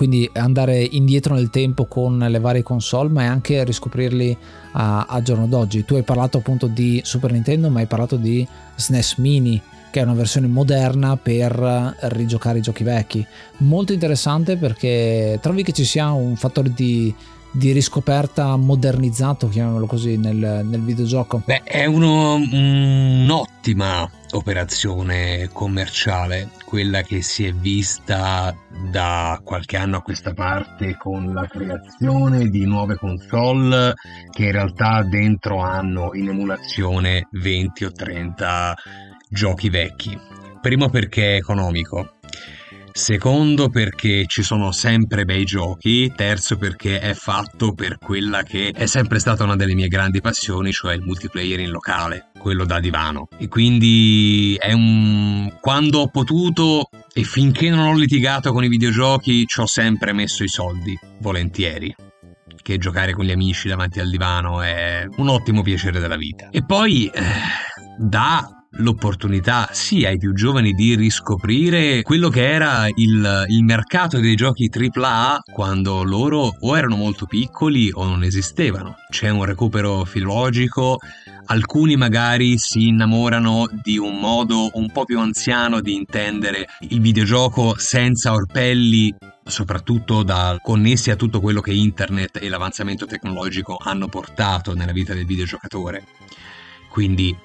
quindi 0.00 0.30
andare 0.32 0.80
indietro 0.80 1.34
nel 1.34 1.50
tempo 1.50 1.84
con 1.84 2.16
le 2.16 2.38
varie 2.38 2.62
console 2.62 3.10
ma 3.10 3.24
è 3.24 3.26
anche 3.26 3.62
riscoprirli 3.64 4.34
a, 4.72 5.04
a 5.04 5.20
giorno 5.20 5.46
d'oggi 5.46 5.84
tu 5.84 5.94
hai 5.94 6.02
parlato 6.02 6.38
appunto 6.38 6.68
di 6.68 7.02
Super 7.04 7.32
Nintendo 7.32 7.68
ma 7.68 7.80
hai 7.80 7.86
parlato 7.86 8.16
di 8.16 8.48
SNES 8.76 9.16
Mini 9.18 9.60
che 9.90 10.00
è 10.00 10.02
una 10.02 10.14
versione 10.14 10.46
moderna 10.46 11.18
per 11.18 11.52
rigiocare 12.12 12.58
i 12.58 12.62
giochi 12.62 12.84
vecchi. 12.84 13.26
Molto 13.58 13.92
interessante 13.92 14.56
perché 14.56 15.38
trovi 15.42 15.64
che 15.64 15.72
ci 15.72 15.84
sia 15.84 16.12
un 16.12 16.36
fattore 16.36 16.72
di, 16.72 17.12
di 17.52 17.72
riscoperta 17.72 18.56
modernizzato, 18.56 19.48
chiamiamolo 19.48 19.86
così, 19.86 20.16
nel, 20.16 20.62
nel 20.64 20.80
videogioco? 20.80 21.42
Beh, 21.44 21.62
è 21.62 21.84
uno, 21.84 22.34
un'ottima 22.34 24.08
operazione 24.32 25.48
commerciale, 25.52 26.50
quella 26.64 27.02
che 27.02 27.22
si 27.22 27.46
è 27.46 27.52
vista 27.52 28.54
da 28.90 29.40
qualche 29.42 29.76
anno 29.76 29.96
a 29.96 30.02
questa 30.02 30.32
parte 30.32 30.96
con 30.96 31.32
la 31.34 31.46
creazione 31.46 32.48
di 32.48 32.64
nuove 32.64 32.94
console 32.96 33.94
che 34.30 34.44
in 34.44 34.52
realtà 34.52 35.02
dentro 35.02 35.60
hanno 35.60 36.10
in 36.14 36.28
emulazione 36.28 37.28
20 37.32 37.84
o 37.84 37.92
30 37.92 38.76
giochi 39.28 39.68
vecchi. 39.68 40.18
Primo 40.60 40.90
perché 40.90 41.32
è 41.32 41.36
economico, 41.36 42.19
secondo 43.00 43.70
perché 43.70 44.26
ci 44.26 44.42
sono 44.42 44.72
sempre 44.72 45.24
bei 45.24 45.44
giochi, 45.44 46.12
terzo 46.14 46.58
perché 46.58 47.00
è 47.00 47.14
fatto 47.14 47.72
per 47.72 47.96
quella 47.96 48.42
che 48.42 48.72
è 48.74 48.84
sempre 48.84 49.18
stata 49.18 49.42
una 49.42 49.56
delle 49.56 49.72
mie 49.72 49.88
grandi 49.88 50.20
passioni, 50.20 50.70
cioè 50.70 50.94
il 50.94 51.00
multiplayer 51.00 51.60
in 51.60 51.70
locale, 51.70 52.30
quello 52.38 52.66
da 52.66 52.78
divano. 52.78 53.28
E 53.38 53.48
quindi 53.48 54.54
è 54.60 54.72
un... 54.72 55.50
quando 55.62 56.00
ho 56.00 56.08
potuto 56.08 56.90
e 57.14 57.24
finché 57.24 57.70
non 57.70 57.86
ho 57.86 57.96
litigato 57.96 58.52
con 58.52 58.64
i 58.64 58.68
videogiochi 58.68 59.46
ci 59.46 59.60
ho 59.60 59.66
sempre 59.66 60.12
messo 60.12 60.44
i 60.44 60.48
soldi, 60.48 60.96
volentieri 61.20 61.94
che 62.62 62.76
giocare 62.76 63.14
con 63.14 63.24
gli 63.24 63.30
amici 63.30 63.68
davanti 63.68 64.00
al 64.00 64.10
divano 64.10 64.60
è 64.60 65.06
un 65.16 65.28
ottimo 65.28 65.62
piacere 65.62 65.98
della 65.98 66.16
vita. 66.16 66.50
E 66.50 66.62
poi 66.62 67.06
eh, 67.06 67.22
da 67.96 68.59
l'opportunità 68.74 69.68
sia 69.72 70.08
ai 70.08 70.18
più 70.18 70.32
giovani 70.32 70.72
di 70.72 70.94
riscoprire 70.94 72.02
quello 72.02 72.28
che 72.28 72.48
era 72.48 72.86
il, 72.94 73.44
il, 73.48 73.64
mercato 73.64 74.20
dei 74.20 74.36
giochi 74.36 74.70
AAA 74.72 75.40
quando 75.52 76.02
loro 76.04 76.54
o 76.58 76.76
erano 76.76 76.96
molto 76.96 77.26
piccoli 77.26 77.90
o 77.92 78.04
non 78.04 78.22
esistevano. 78.22 78.96
C'è 79.10 79.28
un 79.28 79.44
recupero 79.44 80.04
filologico, 80.04 80.98
alcuni 81.46 81.96
magari 81.96 82.58
si 82.58 82.88
innamorano 82.88 83.68
di 83.82 83.98
un 83.98 84.18
modo 84.18 84.70
un 84.74 84.90
po' 84.90 85.04
più 85.04 85.18
anziano 85.18 85.80
di 85.80 85.94
intendere 85.94 86.66
il 86.88 87.00
videogioco 87.00 87.74
senza 87.76 88.32
orpelli 88.32 89.14
soprattutto 89.42 90.22
da, 90.22 90.58
connessi 90.62 91.10
a 91.10 91.16
tutto 91.16 91.40
quello 91.40 91.60
che 91.60 91.72
internet 91.72 92.38
e 92.40 92.48
l'avanzamento 92.48 93.04
tecnologico 93.04 93.76
hanno 93.82 94.06
portato 94.06 94.74
nella 94.74 94.92
vita 94.92 95.12
del 95.12 95.26
videogiocatore. 95.26 96.04
Quindi 96.88 97.36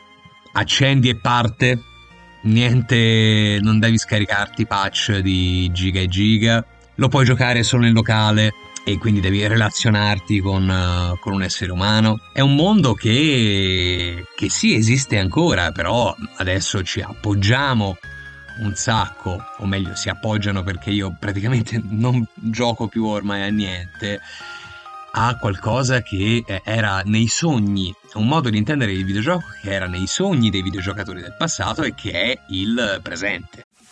accendi 0.55 1.09
e 1.09 1.15
parte, 1.15 1.81
niente, 2.43 3.59
non 3.61 3.79
devi 3.79 3.97
scaricarti 3.97 4.65
patch 4.65 5.17
di 5.19 5.69
giga 5.71 5.99
e 5.99 6.07
giga, 6.07 6.65
lo 6.95 7.07
puoi 7.07 7.25
giocare 7.25 7.63
solo 7.63 7.83
nel 7.83 7.93
locale 7.93 8.53
e 8.87 8.97
quindi 8.97 9.19
devi 9.19 9.45
relazionarti 9.45 10.39
con, 10.39 10.69
uh, 10.69 11.19
con 11.19 11.33
un 11.33 11.43
essere 11.43 11.71
umano. 11.71 12.19
È 12.31 12.39
un 12.39 12.55
mondo 12.55 12.93
che, 12.93 14.25
che 14.35 14.49
sì 14.49 14.75
esiste 14.75 15.17
ancora, 15.17 15.71
però 15.71 16.15
adesso 16.37 16.83
ci 16.83 17.01
appoggiamo 17.01 17.97
un 18.59 18.75
sacco, 18.75 19.37
o 19.57 19.65
meglio 19.65 19.95
si 19.95 20.07
appoggiano 20.07 20.63
perché 20.63 20.91
io 20.91 21.15
praticamente 21.19 21.81
non 21.89 22.25
gioco 22.33 22.87
più 22.87 23.05
ormai 23.05 23.41
a 23.41 23.49
niente 23.49 24.21
a 25.17 25.37
qualcosa 25.37 26.01
che 26.01 26.43
eh, 26.45 26.61
era 26.63 27.01
nei 27.05 27.27
sogni, 27.27 27.93
un 28.15 28.27
modo 28.27 28.49
di 28.49 28.57
intendere 28.57 28.91
il 28.91 29.05
videogioco 29.05 29.45
che 29.61 29.71
era 29.71 29.87
nei 29.87 30.07
sogni 30.07 30.49
dei 30.49 30.61
videogiocatori 30.61 31.21
del 31.21 31.35
passato 31.37 31.83
e 31.83 31.93
che 31.93 32.11
è 32.11 32.39
il 32.49 32.99
presente. 33.01 33.64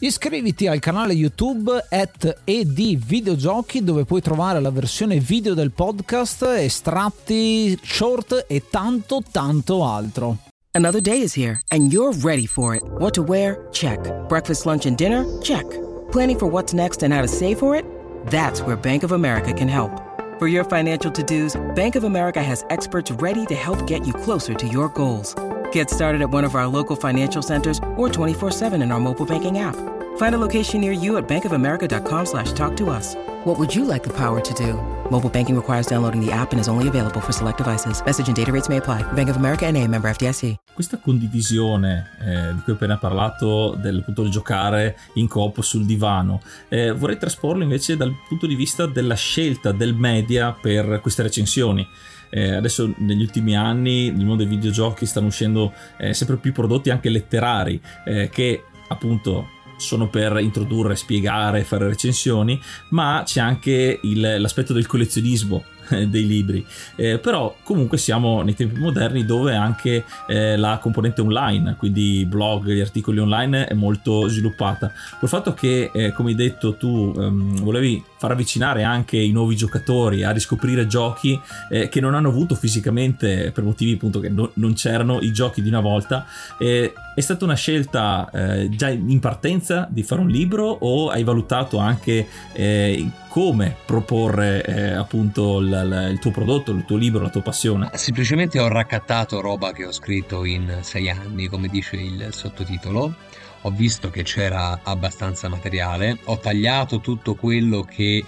Iscriviti 0.00 0.68
al 0.68 0.78
canale 0.78 1.12
YouTube 1.12 1.86
at 1.90 2.42
edvideogiochi 2.44 3.82
dove 3.82 4.04
puoi 4.04 4.20
trovare 4.20 4.60
la 4.60 4.70
versione 4.70 5.18
video 5.18 5.54
del 5.54 5.72
podcast, 5.72 6.44
estratti, 6.44 7.76
short 7.82 8.44
e 8.46 8.62
tanto 8.70 9.22
tanto 9.28 9.84
altro. 9.84 10.36
Another 10.70 11.00
day 11.00 11.20
is 11.20 11.36
here 11.36 11.60
and 11.70 11.90
you're 11.92 12.16
ready 12.22 12.46
for 12.46 12.76
it. 12.76 12.82
What 12.98 13.14
to 13.14 13.22
wear? 13.22 13.66
Check. 13.72 13.98
Breakfast, 14.28 14.66
lunch 14.66 14.86
and 14.86 14.96
dinner? 14.96 15.24
Check. 15.42 15.66
Planning 16.12 16.38
for 16.38 16.48
what's 16.48 16.72
next 16.72 17.02
and 17.02 17.12
how 17.12 17.20
to 17.20 17.28
save 17.28 17.58
for 17.58 17.74
it? 17.74 17.84
That's 18.30 18.62
where 18.62 18.76
Bank 18.76 19.02
of 19.02 19.10
America 19.10 19.52
can 19.52 19.68
help. 19.68 19.90
For 20.38 20.46
your 20.46 20.64
financial 20.64 21.10
to-dos, 21.10 21.56
Bank 21.74 21.96
of 21.96 22.04
America 22.04 22.40
has 22.40 22.64
experts 22.70 23.10
ready 23.20 23.44
to 23.46 23.54
help 23.56 23.84
get 23.88 24.06
you 24.06 24.12
closer 24.12 24.54
to 24.54 24.68
your 24.68 24.90
goals. 24.90 25.34
Get 25.72 25.90
started 25.90 26.22
at 26.22 26.30
one 26.30 26.44
of 26.44 26.54
our 26.54 26.68
local 26.68 26.94
financial 26.94 27.42
centers 27.42 27.78
or 27.96 28.08
24-7 28.08 28.80
in 28.80 28.92
our 28.92 29.00
mobile 29.00 29.26
banking 29.26 29.58
app. 29.58 29.74
Find 30.18 30.34
a 30.34 30.38
location 30.38 30.80
near 30.80 30.92
you 30.92 31.16
at 31.16 31.28
bankofamerica.com 31.28 32.26
slash 32.26 32.52
talk 32.52 32.76
to 32.76 32.90
us. 32.90 33.16
What 33.44 33.58
would 33.58 33.74
you 33.74 33.84
like 33.84 34.02
the 34.02 34.12
power 34.12 34.40
to 34.40 34.54
do? 34.54 34.74
Mobile 35.10 35.30
banking 35.30 35.56
requires 35.56 35.86
downloading 35.86 36.20
the 36.24 36.30
app 36.32 36.52
and 36.52 36.60
is 36.60 36.68
only 36.68 36.86
available 36.86 37.20
for 37.20 37.32
select 37.32 37.56
devices. 37.56 38.02
Message 38.04 38.26
and 38.28 38.36
data 38.36 38.52
rates 38.52 38.68
may 38.68 38.78
apply. 38.78 39.02
Bank 39.14 39.28
of 39.30 39.36
America 39.36 39.66
and 39.66 39.76
a 39.76 39.86
member 39.86 40.10
FDIC. 40.10 40.56
Questa 40.74 40.98
condivisione 40.98 42.10
eh, 42.20 42.54
di 42.54 42.60
cui 42.62 42.72
ho 42.72 42.76
appena 42.76 42.98
parlato 42.98 43.74
del 43.74 44.02
punto 44.04 44.22
di 44.22 44.30
giocare 44.30 44.96
in 45.14 45.28
coop 45.28 45.60
sul 45.60 45.84
divano, 45.86 46.40
eh, 46.68 46.92
vorrei 46.92 47.16
trasporlo 47.16 47.62
invece 47.62 47.96
dal 47.96 48.14
punto 48.28 48.46
di 48.46 48.54
vista 48.54 48.86
della 48.86 49.16
scelta 49.16 49.72
del 49.72 49.94
media 49.94 50.52
per 50.52 51.00
queste 51.00 51.22
recensioni. 51.22 51.86
Eh, 52.30 52.54
adesso 52.54 52.92
negli 52.98 53.22
ultimi 53.22 53.56
anni 53.56 54.10
nel 54.10 54.26
mondo 54.26 54.44
dei 54.44 54.46
videogiochi 54.46 55.06
stanno 55.06 55.26
uscendo 55.28 55.72
eh, 55.96 56.12
sempre 56.12 56.36
più 56.36 56.52
prodotti 56.52 56.90
anche 56.90 57.08
letterari 57.08 57.80
eh, 58.04 58.28
che 58.28 58.64
appunto 58.88 59.56
sono 59.78 60.08
per 60.08 60.38
introdurre, 60.40 60.96
spiegare, 60.96 61.62
fare 61.62 61.86
recensioni, 61.86 62.60
ma 62.90 63.22
c'è 63.24 63.40
anche 63.40 64.00
il, 64.02 64.36
l'aspetto 64.40 64.72
del 64.72 64.86
collezionismo 64.86 65.64
dei 65.88 66.26
libri. 66.26 66.64
Eh, 66.96 67.18
però 67.18 67.56
comunque 67.62 67.98
siamo 67.98 68.42
nei 68.42 68.54
tempi 68.54 68.78
moderni 68.78 69.24
dove 69.24 69.54
anche 69.54 70.04
eh, 70.26 70.56
la 70.56 70.78
componente 70.80 71.20
online, 71.20 71.76
quindi 71.76 72.24
blog, 72.26 72.68
gli 72.68 72.80
articoli 72.80 73.18
online 73.18 73.66
è 73.66 73.74
molto 73.74 74.28
sviluppata. 74.28 74.92
Col 75.18 75.28
fatto 75.28 75.54
che, 75.54 75.90
eh, 75.92 76.12
come 76.12 76.30
hai 76.30 76.36
detto 76.36 76.74
tu, 76.74 77.14
ehm, 77.16 77.60
volevi 77.60 78.02
far 78.18 78.32
avvicinare 78.32 78.82
anche 78.82 79.16
i 79.16 79.30
nuovi 79.30 79.54
giocatori 79.54 80.24
a 80.24 80.30
riscoprire 80.30 80.86
giochi 80.86 81.40
eh, 81.70 81.88
che 81.88 82.00
non 82.00 82.14
hanno 82.14 82.28
avuto 82.28 82.56
fisicamente 82.56 83.52
per 83.52 83.62
motivi 83.62 83.92
appunto 83.92 84.18
che 84.18 84.28
no, 84.28 84.50
non 84.54 84.74
c'erano 84.74 85.20
i 85.20 85.32
giochi 85.32 85.62
di 85.62 85.68
una 85.68 85.80
volta. 85.80 86.26
è 86.58 87.20
stata 87.20 87.44
una 87.44 87.54
scelta 87.54 88.28
eh, 88.32 88.68
già 88.70 88.88
in 88.88 89.20
partenza 89.20 89.86
di 89.90 90.02
fare 90.02 90.20
un 90.20 90.28
libro 90.28 90.66
o 90.66 91.08
hai 91.08 91.24
valutato 91.24 91.78
anche 91.78 92.26
eh, 92.52 93.10
come 93.38 93.76
proporre 93.84 94.64
eh, 94.64 94.90
appunto 94.90 95.60
il, 95.60 96.08
il, 96.10 96.18
tuo 96.18 96.32
prodotto, 96.32 96.72
il 96.72 96.84
tuo 96.84 96.96
libro, 96.96 97.22
la 97.22 97.30
tua 97.30 97.40
passione? 97.40 97.88
Semplicemente 97.94 98.58
ho 98.58 98.66
raccattato 98.66 99.40
roba 99.40 99.70
che 99.70 99.86
ho 99.86 99.92
scritto 99.92 100.44
in 100.44 100.80
sei 100.80 101.08
anni, 101.08 101.46
come 101.46 101.68
dice 101.68 101.94
il 101.94 102.30
sottotitolo. 102.32 103.14
Ho 103.62 103.70
visto 103.70 104.10
che 104.10 104.24
c'era 104.24 104.80
abbastanza 104.82 105.48
materiale, 105.48 106.18
ho 106.24 106.38
tagliato 106.38 106.98
tutto 106.98 107.36
quello 107.36 107.82
che 107.82 108.24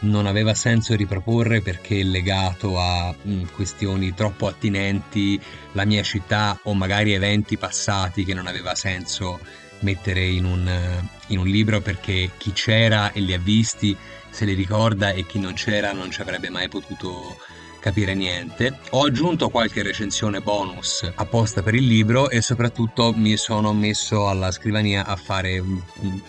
non 0.00 0.26
aveva 0.26 0.52
senso 0.52 0.94
riproporre 0.94 1.62
perché 1.62 2.02
legato 2.02 2.78
a 2.78 3.14
mh, 3.14 3.32
mm, 3.32 3.42
questioni 3.54 4.12
troppo 4.12 4.46
attinenti 4.46 5.40
la 5.72 5.86
mia 5.86 6.02
città 6.02 6.58
o 6.64 6.74
magari 6.74 7.14
eventi 7.14 7.56
passati 7.56 8.26
che 8.26 8.34
non 8.34 8.46
aveva 8.46 8.74
senso 8.74 9.40
mettere 9.80 10.26
in 10.26 10.44
un, 10.44 10.70
in 11.28 11.38
un 11.38 11.46
libro 11.46 11.80
perché 11.80 12.32
chi 12.36 12.52
c'era 12.52 13.12
e 13.12 13.20
li 13.20 13.32
ha 13.32 13.38
visti 13.38 13.96
se 14.30 14.44
li 14.44 14.54
ricorda 14.54 15.10
e 15.10 15.26
chi 15.26 15.38
non 15.38 15.54
c'era 15.54 15.92
non 15.92 16.10
ci 16.10 16.20
avrebbe 16.20 16.50
mai 16.50 16.68
potuto 16.68 17.36
capire 17.80 18.14
niente. 18.14 18.78
Ho 18.90 19.04
aggiunto 19.04 19.48
qualche 19.48 19.82
recensione 19.82 20.40
bonus 20.40 21.10
apposta 21.14 21.62
per 21.62 21.74
il 21.74 21.86
libro 21.86 22.30
e 22.30 22.40
soprattutto 22.42 23.12
mi 23.16 23.36
sono 23.36 23.72
messo 23.72 24.28
alla 24.28 24.52
scrivania 24.52 25.04
a 25.06 25.16
fare 25.16 25.62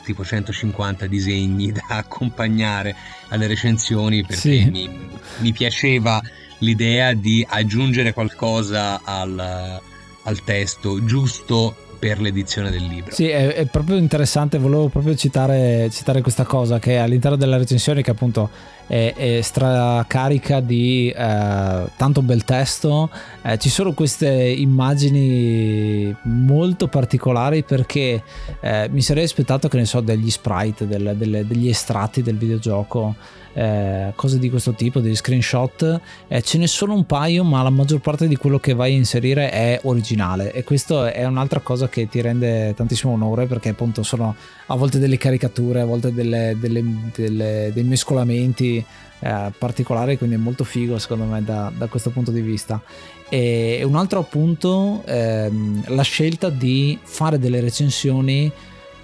tipo 0.04 0.24
150 0.24 1.06
disegni 1.06 1.72
da 1.72 1.84
accompagnare 1.90 2.96
alle 3.28 3.46
recensioni 3.48 4.24
perché 4.24 4.42
sì. 4.42 4.70
mi, 4.70 4.90
mi, 5.38 5.52
piaceva 5.52 6.22
l'idea 6.60 7.14
di 7.14 7.46
aggiungere 7.48 8.14
qualcosa 8.14 9.02
al, 9.04 9.82
al 10.24 10.44
testo 10.44 11.04
giusto 11.04 11.76
per 12.02 12.20
l'edizione 12.20 12.72
del 12.72 12.84
libro. 12.88 13.14
Sì, 13.14 13.28
è, 13.28 13.54
è 13.54 13.66
proprio 13.66 13.96
interessante, 13.96 14.58
volevo 14.58 14.88
proprio 14.88 15.14
citare, 15.14 15.88
citare, 15.92 16.24
questa 16.24 16.46
cosa 16.46 16.80
che 16.80 16.98
all'interno 16.98 17.38
della 17.38 17.58
recensione 17.58 18.02
che 18.02 18.10
appunto 18.10 18.50
è, 18.88 19.14
è 19.16 19.42
stracarica 19.42 20.62
di 20.62 21.14
eh, 21.16 21.84
tanto 21.96 22.24
bel 22.24 22.44
testo, 22.44 23.08
eh, 23.44 23.60
ci 23.60 23.70
sono 23.70 23.94
queste 23.94 24.28
immagini 24.32 26.14
molto 26.24 26.88
particolari 26.88 27.62
perché 27.62 28.24
eh, 28.62 28.90
mi 28.90 29.04
sarei 29.04 29.26
aspettato 29.26 29.68
che 29.68 29.78
ne 29.78 29.86
so 29.86 30.02
degli 30.02 30.32
sprite, 30.32 30.88
del, 30.88 31.14
delle, 31.16 31.46
degli 31.46 31.70
estratti 31.70 32.24
del 32.24 32.38
videogioco 32.38 33.14
eh, 33.54 34.14
cose 34.16 34.40
di 34.40 34.50
questo 34.50 34.74
tipo, 34.74 35.00
degli 35.00 35.16
screenshot. 35.16 36.00
Eh, 36.28 36.42
ce 36.42 36.58
ne 36.58 36.68
sono 36.68 36.94
un 36.94 37.06
paio, 37.06 37.44
ma 37.44 37.62
la 37.62 37.70
maggior 37.70 38.00
parte 38.00 38.28
di 38.28 38.36
quello 38.36 38.60
che 38.60 38.74
vai 38.74 38.94
a 38.94 38.98
inserire 38.98 39.50
è 39.50 39.80
originale. 39.84 40.52
E 40.54 40.64
questo 40.64 41.06
è 41.06 41.26
un'altra 41.26 41.60
cosa 41.60 41.90
che 41.90 42.08
ti 42.08 42.22
rende 42.22 42.74
tantissimo 42.76 43.14
onore 43.14 43.46
perché 43.46 43.70
appunto 43.70 44.04
sono 44.04 44.36
a 44.68 44.76
volte 44.76 45.00
delle 45.00 45.18
caricature, 45.18 45.82
a 45.82 45.86
volte 45.86 46.14
delle, 46.14 46.56
delle, 46.60 46.84
delle, 47.14 47.72
dei 47.74 47.84
mescolamenti. 47.84 48.84
Eh, 49.24 49.52
particolari 49.56 50.18
quindi 50.18 50.36
è 50.36 50.40
molto 50.40 50.64
figo 50.64 50.98
secondo 50.98 51.26
me 51.26 51.44
da, 51.44 51.72
da 51.78 51.86
questo 51.86 52.10
punto 52.10 52.32
di 52.32 52.42
vista 52.42 52.82
e 53.30 53.84
un 53.86 53.96
altro 53.96 54.18
appunto 54.18 55.04
ehm, 55.06 55.84
la 55.96 56.02
scelta 56.02 56.50
di 56.50 56.98
fare 57.02 57.38
delle 57.38 57.62
recensioni 57.62 58.52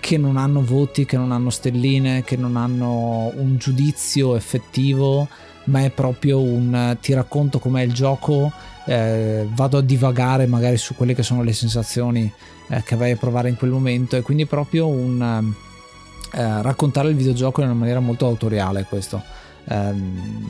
che 0.07 0.17
non 0.17 0.37
hanno 0.37 0.63
voti, 0.63 1.03
che 1.03 1.17
non 1.17 1.33
hanno 1.33 1.49
stelline, 1.49 2.23
che 2.23 2.37
non 2.37 2.55
hanno 2.55 3.29
un 3.35 3.57
giudizio 3.57 4.37
effettivo, 4.37 5.27
ma 5.65 5.83
è 5.83 5.89
proprio 5.89 6.39
un 6.39 6.95
ti 7.01 7.11
racconto 7.11 7.59
com'è 7.59 7.81
il 7.81 7.91
gioco, 7.91 8.49
eh, 8.85 9.45
vado 9.51 9.79
a 9.79 9.81
divagare 9.81 10.47
magari 10.47 10.77
su 10.77 10.95
quelle 10.95 11.13
che 11.13 11.23
sono 11.23 11.43
le 11.43 11.51
sensazioni 11.51 12.31
eh, 12.69 12.83
che 12.83 12.95
vai 12.95 13.11
a 13.11 13.17
provare 13.17 13.49
in 13.49 13.57
quel 13.57 13.71
momento 13.71 14.15
e 14.15 14.21
quindi 14.21 14.45
proprio 14.45 14.87
un 14.87 15.53
eh, 16.31 16.61
raccontare 16.61 17.09
il 17.09 17.15
videogioco 17.17 17.59
in 17.59 17.67
una 17.67 17.75
maniera 17.75 17.99
molto 17.99 18.27
autoriale 18.27 18.85
questo. 18.87 19.21
Ehm, 19.65 20.47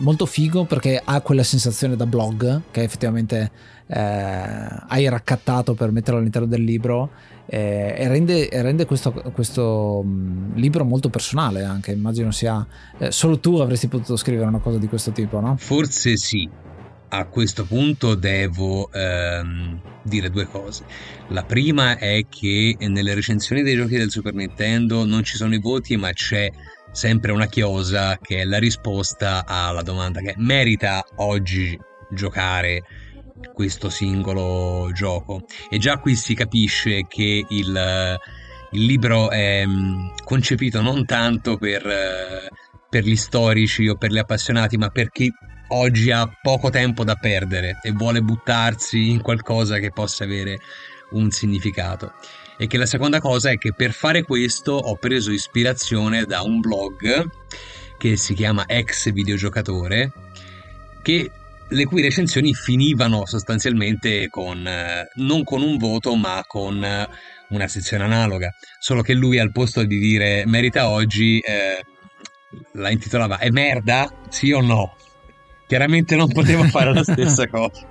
molto 0.00 0.26
figo 0.26 0.64
perché 0.64 1.00
ha 1.02 1.20
quella 1.20 1.42
sensazione 1.42 1.96
da 1.96 2.06
blog 2.06 2.62
che 2.70 2.82
effettivamente 2.82 3.50
eh, 3.86 3.98
hai 3.98 5.08
raccattato 5.08 5.74
per 5.74 5.90
metterlo 5.90 6.18
all'interno 6.18 6.46
del 6.46 6.62
libro 6.62 7.10
eh, 7.46 7.94
e 7.96 8.08
rende, 8.08 8.48
rende 8.50 8.86
questo, 8.86 9.12
questo 9.12 10.02
mh, 10.02 10.54
libro 10.54 10.84
molto 10.84 11.08
personale 11.08 11.64
anche 11.64 11.92
immagino 11.92 12.30
sia 12.30 12.66
eh, 12.98 13.10
solo 13.10 13.38
tu 13.40 13.56
avresti 13.56 13.88
potuto 13.88 14.16
scrivere 14.16 14.48
una 14.48 14.60
cosa 14.60 14.78
di 14.78 14.88
questo 14.88 15.12
tipo 15.12 15.40
no? 15.40 15.56
forse 15.58 16.16
sì 16.16 16.48
a 17.12 17.24
questo 17.26 17.64
punto 17.64 18.14
devo 18.14 18.90
ehm, 18.92 19.80
dire 20.04 20.30
due 20.30 20.46
cose. 20.46 20.84
La 21.28 21.42
prima 21.42 21.98
è 21.98 22.24
che 22.28 22.76
nelle 22.78 23.14
recensioni 23.14 23.62
dei 23.62 23.74
giochi 23.76 23.96
del 23.96 24.10
Super 24.10 24.32
Nintendo 24.32 25.04
non 25.04 25.24
ci 25.24 25.36
sono 25.36 25.54
i 25.54 25.58
voti, 25.58 25.96
ma 25.96 26.12
c'è 26.12 26.50
sempre 26.92 27.32
una 27.32 27.46
chiosa 27.46 28.18
che 28.20 28.40
è 28.40 28.44
la 28.44 28.58
risposta 28.58 29.44
alla 29.46 29.82
domanda 29.82 30.20
che 30.20 30.34
merita 30.36 31.04
oggi 31.16 31.78
giocare 32.10 32.82
questo 33.52 33.88
singolo 33.88 34.90
gioco. 34.92 35.44
E 35.68 35.78
già 35.78 35.98
qui 35.98 36.14
si 36.14 36.34
capisce 36.34 37.06
che 37.08 37.44
il, 37.48 38.18
il 38.72 38.84
libro 38.84 39.30
è 39.30 39.64
mm, 39.66 40.08
concepito 40.24 40.80
non 40.80 41.04
tanto 41.06 41.56
per, 41.56 41.82
per 42.88 43.04
gli 43.04 43.16
storici 43.16 43.88
o 43.88 43.96
per 43.96 44.10
gli 44.10 44.18
appassionati, 44.18 44.76
ma 44.76 44.88
per 44.88 45.10
chi 45.10 45.32
oggi 45.68 46.10
ha 46.10 46.28
poco 46.42 46.70
tempo 46.70 47.04
da 47.04 47.14
perdere 47.14 47.78
e 47.82 47.92
vuole 47.92 48.20
buttarsi 48.20 49.10
in 49.10 49.20
qualcosa 49.20 49.78
che 49.78 49.90
possa 49.92 50.24
avere 50.24 50.58
un 51.12 51.30
significato. 51.30 52.12
E 52.60 52.66
che 52.66 52.76
la 52.76 52.84
seconda 52.84 53.20
cosa 53.20 53.48
è 53.48 53.56
che 53.56 53.72
per 53.72 53.92
fare 53.92 54.22
questo 54.22 54.72
ho 54.72 54.94
preso 54.96 55.30
ispirazione 55.30 56.24
da 56.24 56.42
un 56.42 56.60
blog 56.60 57.26
che 57.96 58.16
si 58.18 58.34
chiama 58.34 58.66
Ex 58.66 59.10
Videogiocatore, 59.12 60.12
che 61.00 61.30
le 61.66 61.84
cui 61.86 62.02
recensioni 62.02 62.52
finivano 62.52 63.24
sostanzialmente 63.24 64.28
con 64.28 64.66
eh, 64.66 65.08
non 65.14 65.42
con 65.42 65.62
un 65.62 65.78
voto 65.78 66.14
ma 66.16 66.44
con 66.46 66.84
eh, 66.84 67.08
una 67.48 67.66
sezione 67.66 68.04
analoga. 68.04 68.52
Solo 68.78 69.00
che 69.00 69.14
lui 69.14 69.38
al 69.38 69.52
posto 69.52 69.82
di 69.82 69.98
dire 69.98 70.44
merita 70.44 70.90
oggi 70.90 71.38
eh, 71.38 71.82
la 72.72 72.90
intitolava 72.90 73.38
è 73.38 73.48
merda? 73.48 74.12
Sì 74.28 74.52
o 74.52 74.60
no? 74.60 74.96
Chiaramente 75.66 76.14
non 76.14 76.30
poteva 76.30 76.64
fare 76.64 76.92
la 76.92 77.04
stessa 77.04 77.48
cosa. 77.48 77.88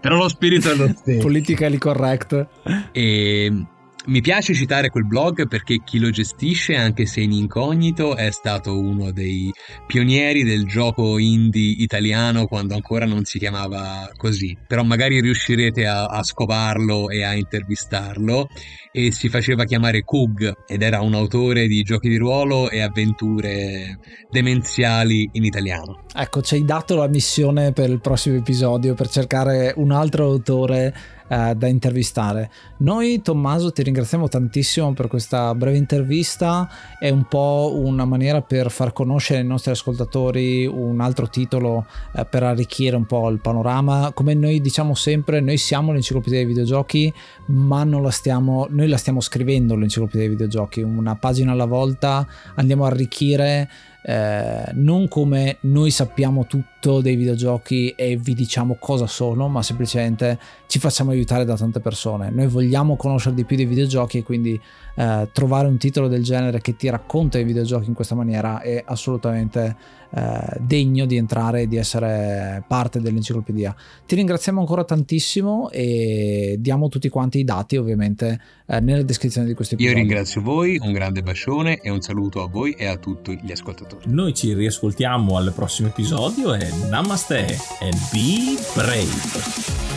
Però 0.00 0.16
lo 0.16 0.28
spirito 0.28 0.72
è 0.72 0.74
lo 0.74 0.88
stesso. 0.88 1.20
Politically 1.20 1.78
correct. 1.78 2.48
E 2.90 3.66
mi 4.08 4.22
piace 4.22 4.54
citare 4.54 4.88
quel 4.88 5.06
blog 5.06 5.46
perché 5.48 5.82
chi 5.84 5.98
lo 5.98 6.08
gestisce, 6.08 6.74
anche 6.74 7.04
se 7.04 7.20
in 7.20 7.32
incognito, 7.32 8.16
è 8.16 8.30
stato 8.30 8.78
uno 8.78 9.12
dei 9.12 9.52
pionieri 9.86 10.44
del 10.44 10.66
gioco 10.66 11.18
indie 11.18 11.74
italiano 11.78 12.46
quando 12.46 12.74
ancora 12.74 13.04
non 13.04 13.24
si 13.24 13.38
chiamava 13.38 14.10
così. 14.16 14.56
Però 14.66 14.82
magari 14.82 15.20
riuscirete 15.20 15.86
a, 15.86 16.06
a 16.06 16.22
scovarlo 16.22 17.10
e 17.10 17.22
a 17.22 17.34
intervistarlo. 17.34 18.48
E 18.90 19.12
si 19.12 19.28
faceva 19.28 19.64
chiamare 19.64 20.02
Kug 20.02 20.64
ed 20.66 20.82
era 20.82 21.02
un 21.02 21.12
autore 21.14 21.66
di 21.66 21.82
giochi 21.82 22.08
di 22.08 22.16
ruolo 22.16 22.70
e 22.70 22.80
avventure 22.80 23.98
demenziali 24.30 25.28
in 25.32 25.44
italiano. 25.44 26.04
Ecco, 26.14 26.40
ci 26.40 26.54
hai 26.54 26.64
dato 26.64 26.96
la 26.96 27.06
missione 27.06 27.72
per 27.72 27.90
il 27.90 28.00
prossimo 28.00 28.36
episodio 28.36 28.94
per 28.94 29.08
cercare 29.08 29.74
un 29.76 29.92
altro 29.92 30.24
autore 30.24 30.94
eh, 31.28 31.54
da 31.54 31.66
intervistare. 31.66 32.50
Noi 32.78 33.20
Tommaso 33.22 33.72
ti 33.72 33.82
ringraziamo 33.82 34.28
tantissimo 34.28 34.92
per 34.92 35.08
questa 35.08 35.54
breve 35.54 35.76
intervista, 35.76 36.68
è 36.98 37.10
un 37.10 37.24
po' 37.24 37.72
una 37.74 38.04
maniera 38.04 38.40
per 38.42 38.70
far 38.70 38.92
conoscere 38.92 39.40
ai 39.40 39.46
nostri 39.46 39.70
ascoltatori 39.70 40.66
un 40.66 41.00
altro 41.00 41.28
titolo 41.28 41.86
eh, 42.14 42.24
per 42.24 42.42
arricchire 42.42 42.96
un 42.96 43.06
po' 43.06 43.28
il 43.28 43.40
panorama. 43.40 44.10
Come 44.14 44.34
noi 44.34 44.60
diciamo 44.60 44.94
sempre, 44.94 45.40
noi 45.40 45.56
siamo 45.56 45.92
l'enciclopedia 45.92 46.38
dei 46.38 46.46
videogiochi, 46.46 47.12
ma 47.46 47.84
non 47.84 48.02
la 48.02 48.10
stiamo, 48.10 48.66
noi 48.70 48.88
la 48.88 48.96
stiamo 48.96 49.20
scrivendo 49.20 49.76
l'enciclopedia 49.76 50.20
dei 50.20 50.30
videogiochi, 50.30 50.82
una 50.82 51.16
pagina 51.16 51.52
alla 51.52 51.66
volta 51.66 52.26
andiamo 52.54 52.84
a 52.84 52.88
arricchire 52.88 53.68
eh, 54.08 54.70
non 54.72 55.06
come 55.06 55.58
noi 55.60 55.90
sappiamo 55.90 56.46
tutto 56.46 57.02
dei 57.02 57.14
videogiochi 57.14 57.90
e 57.90 58.16
vi 58.16 58.32
diciamo 58.32 58.76
cosa 58.80 59.06
sono, 59.06 59.48
ma 59.48 59.62
semplicemente 59.62 60.38
ci 60.66 60.78
facciamo 60.78 61.10
aiutare 61.10 61.44
da 61.44 61.56
tante 61.56 61.80
persone. 61.80 62.30
Noi 62.30 62.46
vogliamo 62.46 62.96
conoscere 62.96 63.34
di 63.34 63.44
più 63.44 63.56
dei 63.56 63.66
videogiochi 63.66 64.16
e 64.16 64.22
quindi 64.22 64.58
eh, 64.98 65.28
trovare 65.32 65.68
un 65.68 65.78
titolo 65.78 66.08
del 66.08 66.24
genere 66.24 66.60
che 66.60 66.74
ti 66.74 66.90
racconta 66.90 67.38
i 67.38 67.44
videogiochi 67.44 67.86
in 67.86 67.94
questa 67.94 68.16
maniera 68.16 68.60
è 68.60 68.82
assolutamente 68.84 69.76
eh, 70.10 70.56
degno 70.58 71.06
di 71.06 71.16
entrare 71.16 71.62
e 71.62 71.68
di 71.68 71.76
essere 71.76 72.64
parte 72.66 73.00
dell'enciclopedia. 73.00 73.72
Ti 74.04 74.16
ringraziamo 74.16 74.58
ancora 74.58 74.82
tantissimo 74.82 75.70
e 75.70 76.56
diamo 76.58 76.88
tutti 76.88 77.08
quanti 77.08 77.38
i 77.38 77.44
dati 77.44 77.76
ovviamente 77.76 78.40
eh, 78.66 78.80
nella 78.80 79.02
descrizione 79.02 79.46
di 79.46 79.54
questo 79.54 79.74
episodio. 79.74 79.96
Io 79.96 80.04
ringrazio 80.04 80.40
voi, 80.40 80.78
un 80.82 80.90
grande 80.90 81.22
bacione 81.22 81.78
e 81.80 81.90
un 81.90 82.00
saluto 82.00 82.42
a 82.42 82.48
voi 82.48 82.72
e 82.72 82.86
a 82.86 82.96
tutti 82.96 83.38
gli 83.40 83.52
ascoltatori. 83.52 84.02
Noi 84.06 84.34
ci 84.34 84.52
riascoltiamo 84.52 85.36
al 85.36 85.52
prossimo 85.54 85.86
episodio 85.86 86.54
e 86.54 86.68
namaste 86.90 87.56
and 87.82 87.96
be 88.10 88.58
brave. 88.74 89.87